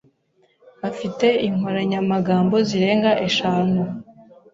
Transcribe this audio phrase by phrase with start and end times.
[0.89, 3.81] Afite inkoranyamagambo zirenga eshanu.